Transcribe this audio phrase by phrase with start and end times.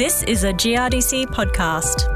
[0.00, 2.08] This is a GRDC podcast.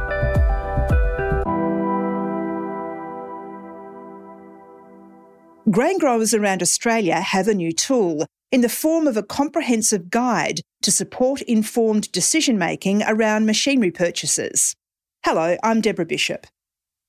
[5.71, 10.62] Grain growers around Australia have a new tool in the form of a comprehensive guide
[10.81, 14.74] to support informed decision making around machinery purchases.
[15.22, 16.46] Hello, I'm Deborah Bishop.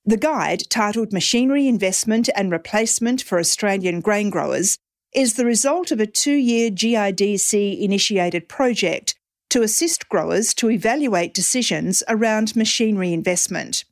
[0.03, 4.77] The guide, titled Machinery Investment and Replacement for Australian Grain Growers,
[5.13, 9.15] is the result of a two year GRDC initiated project
[9.55, 13.85] to assist growers to evaluate decisions around machinery investment.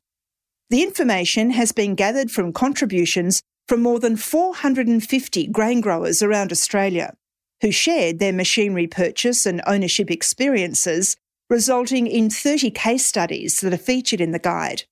[0.70, 7.14] The information has been gathered from contributions from more than 450 grain growers around Australia
[7.62, 11.16] who shared their machinery purchase and ownership experiences,
[11.50, 14.84] resulting in 30 case studies that are featured in the guide.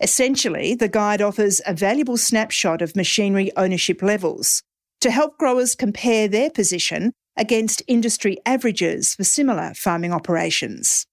[0.00, 4.62] Essentially, the guide offers a valuable snapshot of machinery ownership levels
[5.02, 11.06] to help growers compare their position against industry averages for similar farming operations.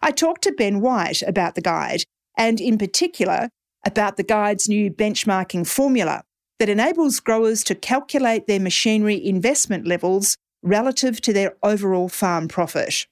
[0.00, 2.04] I talked to Ben White about the guide,
[2.38, 3.48] and in particular,
[3.84, 6.22] about the guide's new benchmarking formula
[6.58, 13.06] that enables growers to calculate their machinery investment levels relative to their overall farm profit.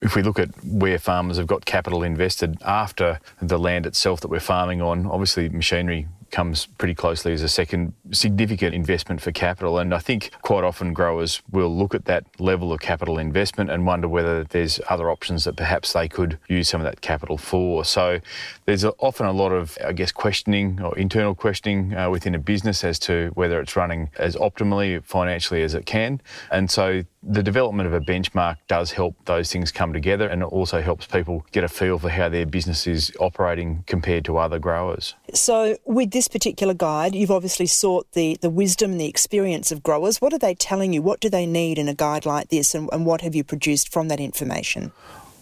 [0.00, 4.28] If we look at where farmers have got capital invested after the land itself that
[4.28, 9.78] we're farming on, obviously machinery comes pretty closely as a second significant investment for capital.
[9.78, 13.86] And I think quite often growers will look at that level of capital investment and
[13.86, 17.84] wonder whether there's other options that perhaps they could use some of that capital for.
[17.84, 18.18] So
[18.66, 22.82] there's often a lot of, I guess, questioning or internal questioning uh, within a business
[22.82, 26.20] as to whether it's running as optimally financially as it can.
[26.50, 30.46] And so the development of a benchmark does help those things come together and it
[30.46, 34.58] also helps people get a feel for how their business is operating compared to other
[34.58, 35.14] growers.
[35.34, 39.82] So, with this particular guide, you've obviously sought the, the wisdom and the experience of
[39.82, 40.20] growers.
[40.20, 41.02] What are they telling you?
[41.02, 43.92] What do they need in a guide like this and, and what have you produced
[43.92, 44.92] from that information?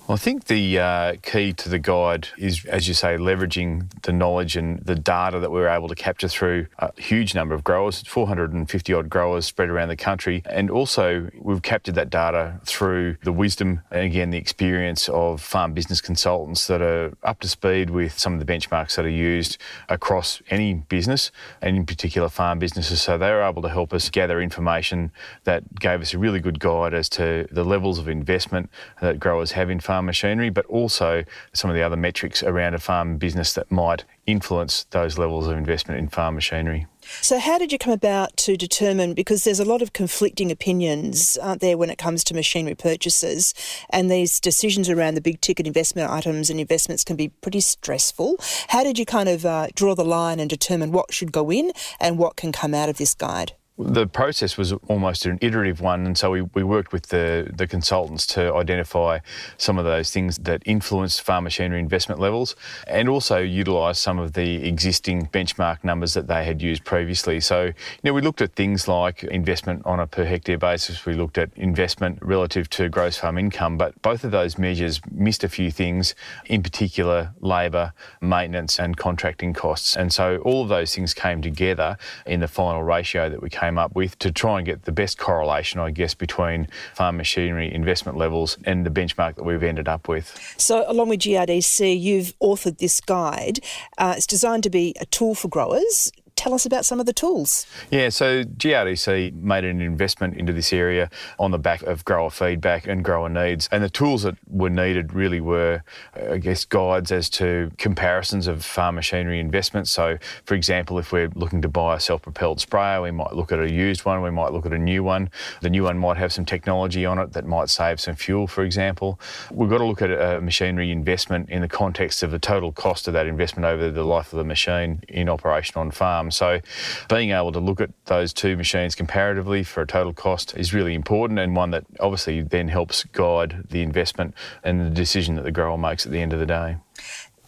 [0.09, 4.57] I think the uh, key to the guide is, as you say, leveraging the knowledge
[4.57, 8.03] and the data that we were able to capture through a huge number of growers,
[8.03, 10.43] 450 odd growers spread around the country.
[10.47, 15.73] And also, we've captured that data through the wisdom and again, the experience of farm
[15.73, 19.57] business consultants that are up to speed with some of the benchmarks that are used
[19.89, 21.31] across any business
[21.61, 23.01] and in particular farm businesses.
[23.01, 25.13] So they were able to help us gather information
[25.45, 28.69] that gave us a really good guide as to the levels of investment
[29.01, 31.23] that growers have in farm farm machinery, but also
[31.53, 35.55] some of the other metrics around a farm business that might influence those levels of
[35.55, 36.87] investment in farm machinery.
[37.21, 39.13] So, how did you come about to determine?
[39.13, 43.53] Because there's a lot of conflicting opinions, aren't there, when it comes to machinery purchases,
[43.91, 48.37] and these decisions around the big ticket investment items and investments can be pretty stressful.
[48.69, 51.71] How did you kind of uh, draw the line and determine what should go in
[52.01, 53.53] and what can come out of this guide?
[53.79, 57.67] The process was almost an iterative one, and so we, we worked with the, the
[57.67, 59.21] consultants to identify
[59.57, 62.55] some of those things that influenced farm machinery investment levels
[62.87, 67.41] and also utilise some of the existing benchmark numbers that they had used previously.
[67.41, 67.73] So, you
[68.05, 71.51] know, we looked at things like investment on a per hectare basis, we looked at
[71.57, 76.15] investment relative to gross farm income, but both of those measures missed a few things,
[76.45, 79.97] in particular labour, maintenance, and contracting costs.
[79.97, 81.97] And so all of those things came together
[82.27, 85.19] in the final ratio that we came up with to try and get the best
[85.19, 90.09] correlation, I guess, between farm machinery investment levels and the benchmark that we've ended up
[90.09, 90.55] with.
[90.57, 93.61] So, along with GRDC, you've authored this guide.
[93.99, 96.11] Uh, it's designed to be a tool for growers
[96.43, 97.67] tell us about some of the tools.
[97.93, 101.09] Yeah, so GRDC made an investment into this area
[101.39, 103.69] on the back of grower feedback and grower needs.
[103.71, 105.85] And the tools that were needed really were,
[106.17, 109.93] I guess, guides as to comparisons of farm machinery investments.
[109.93, 113.53] So, for example, if we're looking to buy a self propelled sprayer, we might look
[113.53, 115.31] at a used one, we might look at a new one.
[115.61, 118.65] The new one might have some technology on it that might save some fuel, for
[118.65, 119.21] example.
[119.53, 123.07] We've got to look at a machinery investment in the context of the total cost
[123.07, 126.32] of that investment over the life of the machine in operation on farm.
[126.33, 126.61] So
[127.09, 130.95] being able to look at those two machines comparatively for a total cost is really
[130.95, 134.35] important and one that obviously then helps guide the investment
[134.65, 136.77] and the decision that the grower makes at the end of the day.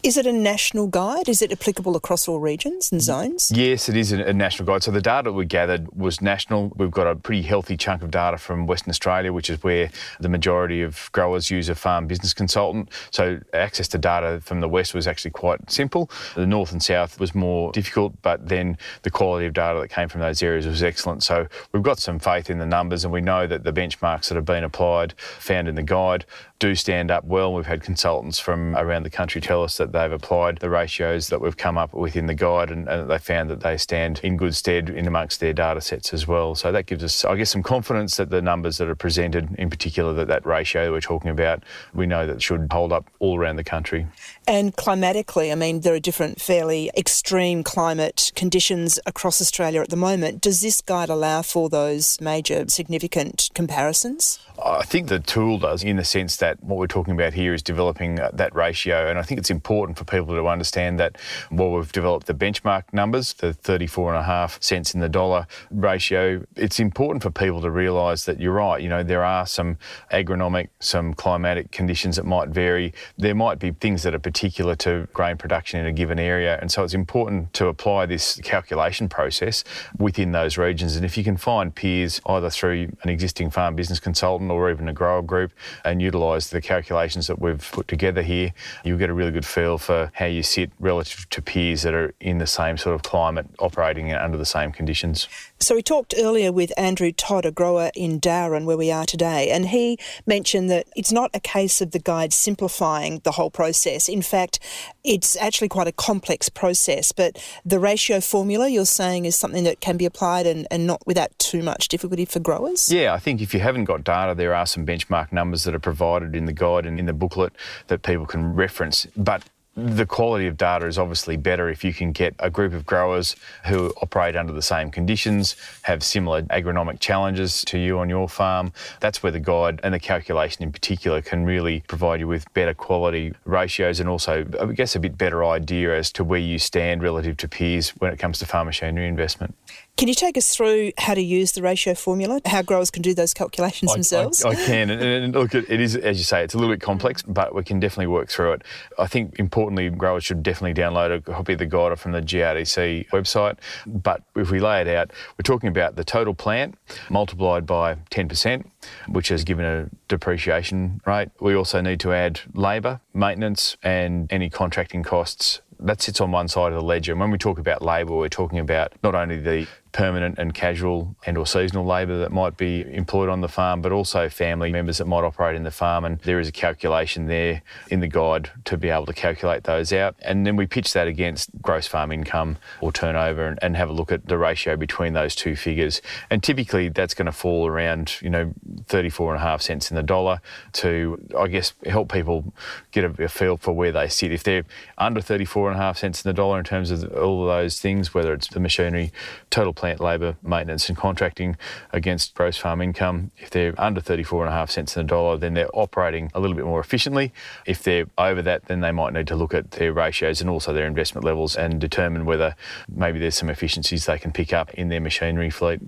[0.05, 1.31] Is it a national guide?
[1.31, 3.51] Is it applicable across all regions and zones?
[3.51, 4.83] Yes, it is a national guide.
[4.83, 6.75] So the data we gathered was national.
[6.77, 9.89] We've got a pretty healthy chunk of data from Western Australia, which is where
[10.21, 12.91] the majority of growers use a farm business consultant.
[13.13, 16.11] So access to data from the west was actually quite simple.
[16.35, 20.11] The north and south was more difficult, but then the quality of data that came
[20.11, 21.23] from those areas was excellent.
[21.23, 24.35] So we've got some faith in the numbers, and we know that the benchmarks that
[24.35, 26.27] have been applied, found in the guide,
[26.59, 27.53] do stand up well.
[27.53, 31.41] We've had consultants from around the country tell us that they've applied the ratios that
[31.41, 34.37] we've come up with in the guide and, and they found that they stand in
[34.37, 36.55] good stead in amongst their data sets as well.
[36.55, 39.69] So that gives us, I guess, some confidence that the numbers that are presented, in
[39.69, 43.39] particular that that ratio that we're talking about, we know that should hold up all
[43.39, 44.07] around the country.
[44.47, 49.97] And climatically, I mean, there are different fairly extreme climate conditions across Australia at the
[49.97, 50.41] moment.
[50.41, 54.39] Does this guide allow for those major significant comparisons?
[54.65, 57.63] I think the tool does in the sense that what we're talking about here is
[57.63, 59.09] developing uh, that ratio.
[59.09, 61.17] And I think it's important for people to understand that
[61.51, 67.23] while we've developed the benchmark numbers, the 34.5 cents in the dollar ratio, it's important
[67.23, 68.83] for people to realise that you're right.
[68.83, 69.79] You know, there are some
[70.13, 72.93] agronomic, some climatic conditions that might vary.
[73.17, 76.59] There might be things that are particular to grain production in a given area.
[76.61, 79.65] And so it's important to apply this calculation process
[79.99, 80.97] within those regions.
[80.97, 84.89] And if you can find peers either through an existing farm business consultant or even
[84.89, 85.53] a grower group
[85.85, 88.53] and utilise the calculations that we've put together here,
[88.85, 92.15] you'll get a really good feel for how you sit relative to peers that are
[92.21, 95.29] in the same sort of climate operating under the same conditions.
[95.61, 99.51] So we talked earlier with Andrew Todd, a grower in Darwin, where we are today,
[99.51, 104.09] and he mentioned that it's not a case of the guide simplifying the whole process.
[104.09, 104.59] In fact,
[105.05, 109.81] it's actually quite a complex process, but the ratio formula you're saying is something that
[109.81, 112.93] can be applied and, and not without too much difficulty for growers?
[112.93, 115.81] Yeah, I think if you haven't got data, there are some benchmark numbers that are
[115.81, 117.53] provided in the guide and in the booklet
[117.89, 119.07] that people can reference.
[119.17, 119.45] But
[119.77, 123.35] the quality of data is obviously better if you can get a group of growers
[123.67, 128.73] who operate under the same conditions, have similar agronomic challenges to you on your farm.
[129.01, 132.75] That's where the guide and the calculation in particular can really provide you with better
[132.75, 137.03] quality ratios and also, I guess, a bit better idea as to where you stand
[137.03, 139.57] relative to peers when it comes to farm machinery investment.
[139.97, 143.15] Can you take us through how to use the ratio formula, how growers can do
[143.15, 144.45] those calculations I, themselves?
[144.45, 144.91] I, I can.
[144.91, 147.63] and, and, look, it is, as you say, it's a little bit complex, but we
[147.63, 148.63] can definitely work through it.
[148.99, 153.09] I think importantly, growers should definitely download a copy of the guide from the GRDC
[153.11, 153.57] website.
[153.87, 156.77] But if we lay it out, we're talking about the total plant
[157.09, 158.65] multiplied by 10%,
[159.07, 161.29] which has given a depreciation rate.
[161.39, 166.49] We also need to add labour, maintenance, and any contracting costs that sits on one
[166.49, 167.13] side of the ledger.
[167.13, 171.15] And when we talk about labour, we're talking about not only the permanent and casual
[171.25, 174.99] and or seasonal labour that might be employed on the farm, but also family members
[174.99, 176.05] that might operate in the farm.
[176.05, 179.93] And there is a calculation there in the guide to be able to calculate those
[179.93, 180.17] out.
[180.21, 183.93] And then we pitch that against gross farm income or turnover and, and have a
[183.93, 186.03] look at the ratio between those two figures.
[186.29, 188.53] And typically that's going to fall around, you know,
[188.87, 190.41] 34 and a half cents in the dollar
[190.73, 192.53] to, I guess, help people
[192.91, 194.33] get a, a feel for where they sit.
[194.33, 194.65] If they're
[194.99, 197.79] under 34 and a half cents in the dollar in terms of all of those
[197.79, 199.13] things, whether it's the machinery,
[199.51, 201.59] total plant labour, maintenance and contracting
[201.93, 203.31] against gross farm income.
[203.37, 206.81] If they're under 34.5 cents in the dollar, then they're operating a little bit more
[206.81, 207.35] efficiently.
[207.67, 210.73] If they're over that, then they might need to look at their ratios and also
[210.73, 212.57] their investment levels and determine whether
[212.89, 215.83] maybe there's some efficiencies they can pick up in their machinery fleet.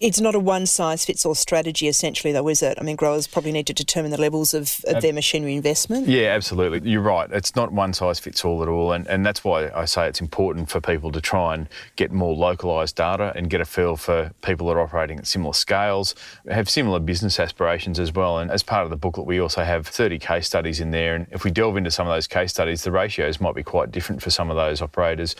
[0.00, 2.78] It's not a one size fits all strategy, essentially, though, is it?
[2.80, 6.06] I mean, growers probably need to determine the levels of, of their machinery investment.
[6.06, 6.88] Yeah, absolutely.
[6.88, 7.28] You're right.
[7.32, 8.92] It's not one size fits all at all.
[8.92, 12.34] And, and that's why I say it's important for people to try and get more
[12.34, 16.14] localised data and get a feel for people that are operating at similar scales,
[16.48, 18.38] have similar business aspirations as well.
[18.38, 21.16] And as part of the booklet, we also have 30 case studies in there.
[21.16, 23.90] And if we delve into some of those case studies, the ratios might be quite
[23.90, 25.34] different for some of those operators.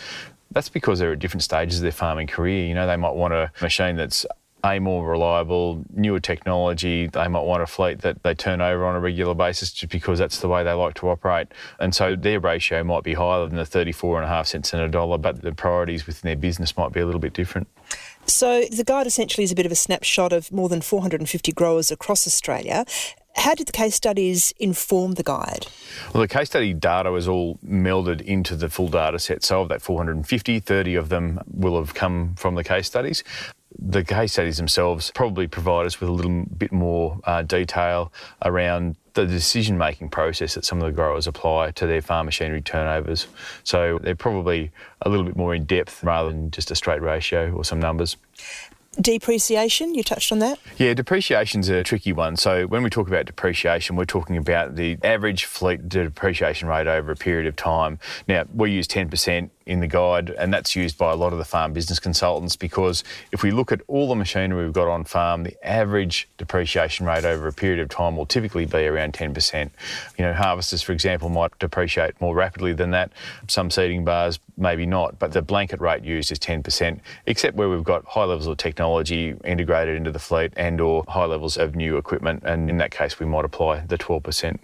[0.50, 2.66] That's because they're at different stages of their farming career.
[2.66, 4.24] You know, they might want a machine that's
[4.64, 7.06] a more reliable, newer technology.
[7.06, 10.18] They might want a fleet that they turn over on a regular basis just because
[10.18, 11.48] that's the way they like to operate.
[11.78, 14.80] And so their ratio might be higher than the 34 and a half cents in
[14.80, 17.68] a dollar, but the priorities within their business might be a little bit different.
[18.26, 21.90] So the guide essentially is a bit of a snapshot of more than 450 growers
[21.90, 22.84] across Australia.
[23.38, 25.66] How did the case studies inform the guide?
[26.12, 29.44] Well, the case study data was all melded into the full data set.
[29.44, 33.22] So, of that 450, 30 of them will have come from the case studies
[33.78, 38.12] the case studies themselves probably provide us with a little bit more uh, detail
[38.44, 42.62] around the decision making process that some of the growers apply to their farm machinery
[42.62, 43.26] turnovers.
[43.64, 44.70] So they're probably
[45.02, 48.16] a little bit more in depth rather than just a straight ratio or some numbers.
[49.00, 50.58] Depreciation, you touched on that?
[50.76, 52.36] Yeah, depreciation's a tricky one.
[52.36, 57.12] So when we talk about depreciation, we're talking about the average fleet depreciation rate over
[57.12, 58.00] a period of time.
[58.26, 61.44] Now, we use 10% in the guide, and that's used by a lot of the
[61.44, 65.42] farm business consultants because if we look at all the machinery we've got on farm,
[65.44, 69.70] the average depreciation rate over a period of time will typically be around 10%.
[70.16, 73.12] You know, harvesters, for example, might depreciate more rapidly than that.
[73.46, 77.84] Some seeding bars, maybe not, but the blanket rate used is 10%, except where we've
[77.84, 81.98] got high levels of technology integrated into the fleet and or high levels of new
[81.98, 84.58] equipment, and in that case we might apply the 12%.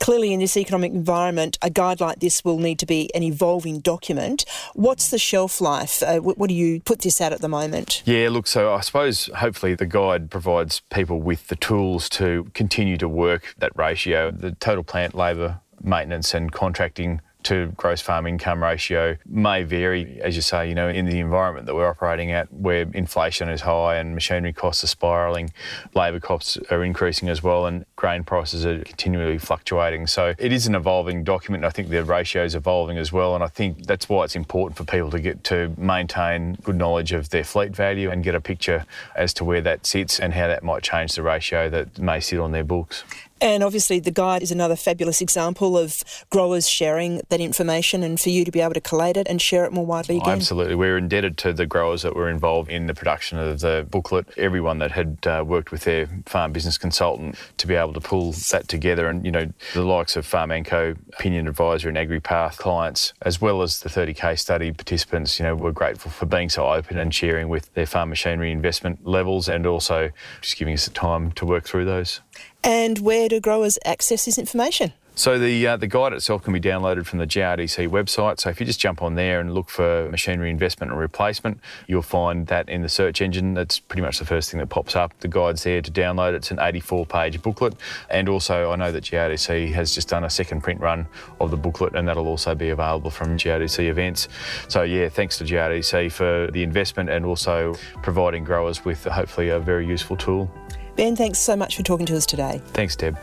[0.00, 3.80] Clearly, in this economic environment, a guide like this will need to be an evolving
[3.80, 4.44] document.
[4.74, 6.02] What's the shelf life?
[6.02, 8.02] Uh, what do you put this at at the moment?
[8.04, 12.96] Yeah, look, so I suppose hopefully the guide provides people with the tools to continue
[12.98, 14.30] to work that ratio.
[14.30, 20.34] The total plant labour maintenance and contracting to gross farm income ratio may vary, as
[20.34, 23.96] you say, you know, in the environment that we're operating at, where inflation is high
[23.96, 25.50] and machinery costs are spiralling,
[25.94, 30.08] labour costs are increasing as well, and grain prices are continually fluctuating.
[30.08, 31.64] So it is an evolving document.
[31.64, 34.76] I think the ratio is evolving as well, and I think that's why it's important
[34.76, 38.40] for people to get to maintain good knowledge of their fleet value and get a
[38.40, 38.84] picture
[39.14, 42.40] as to where that sits and how that might change the ratio that may sit
[42.40, 43.04] on their books.
[43.40, 48.30] And obviously, the guide is another fabulous example of growers sharing that information and for
[48.30, 50.28] you to be able to collate it and share it more widely again.
[50.28, 50.74] Oh, absolutely.
[50.74, 54.78] We're indebted to the growers that were involved in the production of the booklet, everyone
[54.78, 58.68] that had uh, worked with their farm business consultant to be able to pull that
[58.68, 59.08] together.
[59.08, 63.62] And, you know, the likes of Farm Co, Pinion Advisory, and AgriPath clients, as well
[63.62, 67.14] as the 30 case study participants, you know, were grateful for being so open and
[67.14, 71.44] sharing with their farm machinery investment levels and also just giving us the time to
[71.44, 72.20] work through those.
[72.66, 74.92] And where do growers access this information?
[75.14, 78.40] So the uh, the guide itself can be downloaded from the GRDC website.
[78.40, 82.02] So if you just jump on there and look for machinery investment and replacement, you'll
[82.02, 83.54] find that in the search engine.
[83.54, 85.18] That's pretty much the first thing that pops up.
[85.20, 86.34] The guide's there to download.
[86.34, 87.76] It's an 84-page booklet,
[88.10, 91.06] and also I know that GRDC has just done a second print run
[91.40, 94.28] of the booklet, and that'll also be available from GRDC events.
[94.68, 99.60] So yeah, thanks to GRDC for the investment and also providing growers with hopefully a
[99.60, 100.50] very useful tool.
[100.96, 102.62] Ben, thanks so much for talking to us today.
[102.72, 103.16] Thanks, Deb.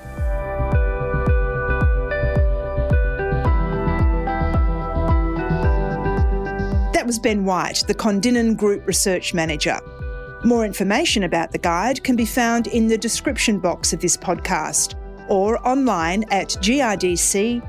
[6.93, 9.79] That was Ben White, the Kondinin Group Research Manager.
[10.45, 14.95] More information about the guide can be found in the description box of this podcast
[15.29, 17.59] or online at grdc.com.au.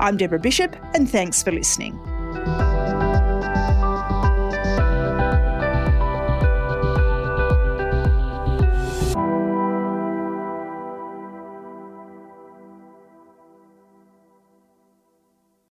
[0.00, 2.13] I'm Deborah Bishop, and thanks for listening.